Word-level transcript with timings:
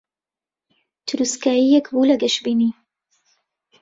تروسکایییەک 1.07 1.85
بوو 1.93 2.07
لە 2.09 2.15
گەشبینی 2.21 2.71